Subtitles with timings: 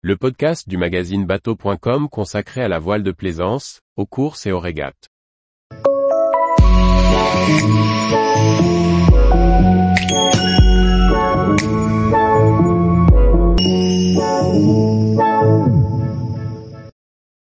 [0.00, 4.60] le podcast du magazine bateau.com consacré à la voile de plaisance, aux courses et aux
[4.60, 5.08] régates.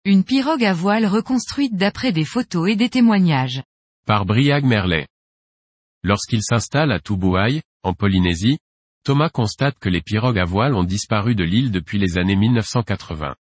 [0.04, 3.64] Une pirogue à voile reconstruite d'après des photos et des témoignages.
[4.06, 5.08] Par Briag Merlet.
[6.04, 8.58] Lorsqu'il s'installe à Tubuai, en Polynésie,
[9.08, 13.34] Thomas constate que les pirogues à voile ont disparu de l'île depuis les années 1980.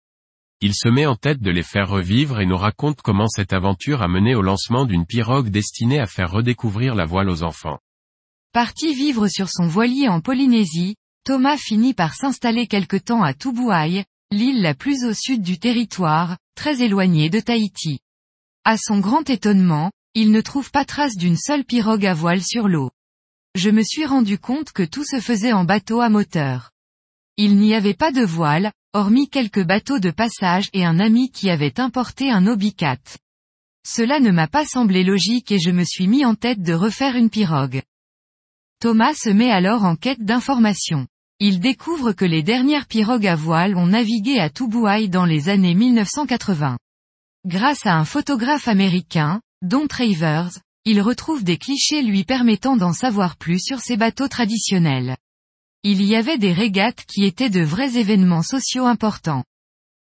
[0.60, 4.00] Il se met en tête de les faire revivre et nous raconte comment cette aventure
[4.00, 7.80] a mené au lancement d'une pirogue destinée à faire redécouvrir la voile aux enfants.
[8.52, 10.94] Parti vivre sur son voilier en Polynésie,
[11.24, 16.36] Thomas finit par s'installer quelque temps à Tubuai, l'île la plus au sud du territoire,
[16.54, 17.98] très éloignée de Tahiti.
[18.64, 22.68] À son grand étonnement, il ne trouve pas trace d'une seule pirogue à voile sur
[22.68, 22.92] l'eau.
[23.56, 26.72] Je me suis rendu compte que tout se faisait en bateau à moteur.
[27.38, 31.48] Il n'y avait pas de voile, hormis quelques bateaux de passage et un ami qui
[31.48, 32.98] avait importé un Obicat.
[33.88, 37.16] Cela ne m'a pas semblé logique et je me suis mis en tête de refaire
[37.16, 37.80] une pirogue.
[38.78, 41.06] Thomas se met alors en quête d'informations.
[41.40, 45.74] Il découvre que les dernières pirogues à voile ont navigué à Tubuai dans les années
[45.74, 46.76] 1980.
[47.46, 50.50] Grâce à un photographe américain, Don Travers,
[50.88, 55.16] il retrouve des clichés lui permettant d'en savoir plus sur ces bateaux traditionnels.
[55.82, 59.44] Il y avait des régates qui étaient de vrais événements sociaux importants.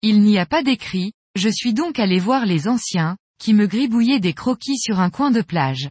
[0.01, 4.21] Il n'y a pas d'écrit, je suis donc allé voir les anciens, qui me gribouillaient
[4.21, 5.89] des croquis sur un coin de plage.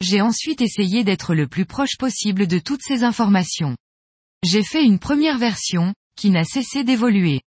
[0.00, 3.76] J'ai ensuite essayé d'être le plus proche possible de toutes ces informations.
[4.44, 7.40] J'ai fait une première version, qui n'a cessé d'évoluer.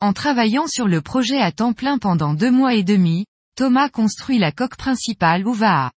[0.00, 4.38] En travaillant sur le projet à temps plein pendant deux mois et demi, Thomas construit
[4.38, 5.92] la coque principale ou VAA.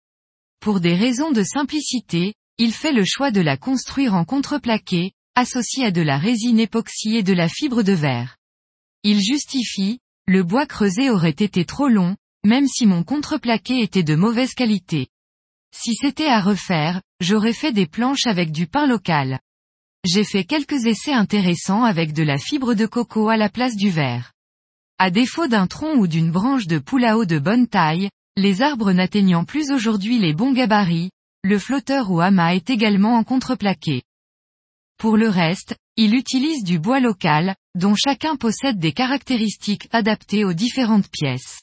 [0.60, 5.84] Pour des raisons de simplicité, il fait le choix de la construire en contreplaqué, associé
[5.84, 8.36] à de la résine époxy et de la fibre de verre.
[9.02, 14.14] Il justifie, le bois creusé aurait été trop long, même si mon contreplaqué était de
[14.14, 15.08] mauvaise qualité.
[15.74, 19.40] Si c'était à refaire, j'aurais fait des planches avec du pain local.
[20.04, 23.90] J'ai fait quelques essais intéressants avec de la fibre de coco à la place du
[23.90, 24.32] verre.
[25.04, 29.44] À défaut d'un tronc ou d'une branche de poulao de bonne taille, les arbres n'atteignant
[29.44, 31.10] plus aujourd'hui les bons gabarits,
[31.42, 34.04] le flotteur ou amas est également en contreplaqué.
[34.98, 40.52] Pour le reste, il utilise du bois local, dont chacun possède des caractéristiques adaptées aux
[40.52, 41.62] différentes pièces.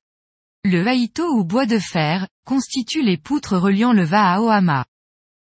[0.66, 4.84] Le haïto ou bois de fer, constitue les poutres reliant le va au amas.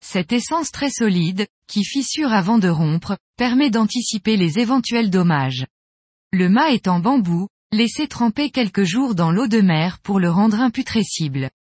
[0.01, 5.67] Cette essence très solide, qui fissure avant de rompre, permet d'anticiper les éventuels dommages.
[6.31, 10.29] Le mât est en bambou, laissé tremper quelques jours dans l'eau de mer pour le
[10.29, 11.51] rendre imputrescible.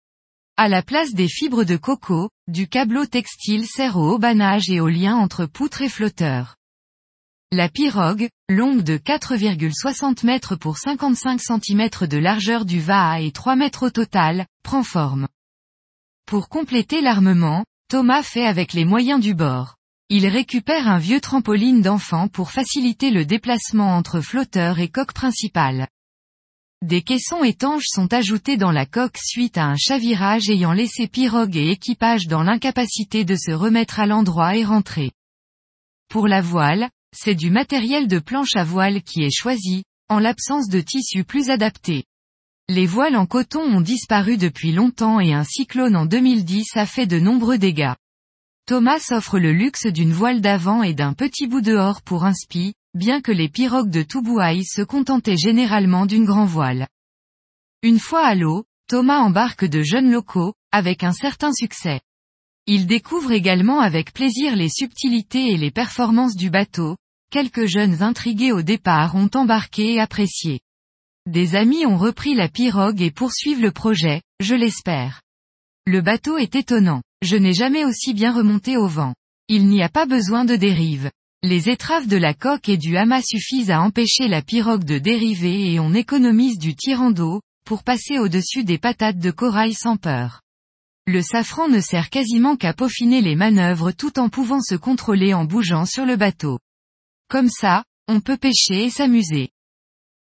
[0.56, 4.88] À la place des fibres de coco, du câbleau textile sert au haubanage et au
[4.88, 6.56] lien entre poutre et flotteur.
[7.52, 13.56] La pirogue, longue de 4,60 mètres pour 55 cm de largeur du VAA et 3
[13.56, 15.28] mètres au total, prend forme.
[16.26, 19.76] Pour compléter l'armement, Thomas fait avec les moyens du bord.
[20.08, 25.88] Il récupère un vieux trampoline d'enfant pour faciliter le déplacement entre flotteur et coque principale.
[26.82, 31.56] Des caissons étanches sont ajoutés dans la coque suite à un chavirage ayant laissé pirogue
[31.56, 35.12] et équipage dans l'incapacité de se remettre à l'endroit et rentrer.
[36.08, 40.68] Pour la voile, c'est du matériel de planche à voile qui est choisi, en l'absence
[40.68, 42.04] de tissu plus adapté.
[42.68, 47.06] Les voiles en coton ont disparu depuis longtemps et un cyclone en 2010 a fait
[47.06, 47.92] de nombreux dégâts.
[48.64, 52.72] Thomas offre le luxe d'une voile d'avant et d'un petit bout dehors pour un spi,
[52.94, 56.88] bien que les pirogues de Tubuai se contentaient généralement d'une grand voile.
[57.82, 62.00] Une fois à l'eau, Thomas embarque de jeunes locaux, avec un certain succès.
[62.66, 66.96] Il découvre également avec plaisir les subtilités et les performances du bateau,
[67.30, 70.60] quelques jeunes intrigués au départ ont embarqué et apprécié.
[71.26, 75.20] Des amis ont repris la pirogue et poursuivent le projet, je l'espère.
[75.86, 77.02] Le bateau est étonnant.
[77.22, 79.14] Je n'ai jamais aussi bien remonté au vent.
[79.48, 81.10] Il n'y a pas besoin de dérive.
[81.42, 85.72] Les étraves de la coque et du hamas suffisent à empêcher la pirogue de dériver
[85.72, 90.42] et on économise du tirant d'eau, pour passer au-dessus des patates de corail sans peur.
[91.06, 95.46] Le safran ne sert quasiment qu'à peaufiner les manœuvres tout en pouvant se contrôler en
[95.46, 96.58] bougeant sur le bateau.
[97.28, 99.48] Comme ça, on peut pêcher et s'amuser.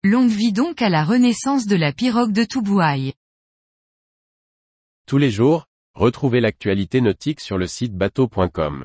[0.04, 3.14] Longue vie donc à la renaissance de la pirogue de Tubuai.
[5.06, 8.84] Tous les jours, retrouvez l'actualité nautique sur le site bateau.com.